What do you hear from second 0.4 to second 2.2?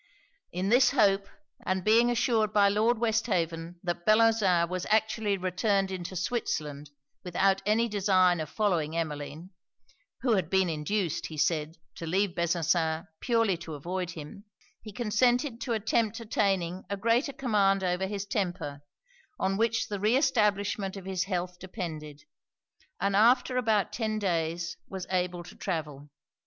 In this hope, and being